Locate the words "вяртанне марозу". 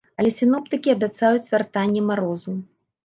1.53-2.57